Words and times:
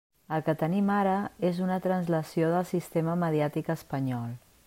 El 0.35 0.43
que 0.45 0.53
tenim 0.61 0.87
ara 0.93 1.17
és 1.49 1.59
una 1.65 1.77
translació 1.83 2.49
del 2.55 2.67
sistema 2.71 3.17
mediàtic 3.27 3.73
espanyol. 3.77 4.37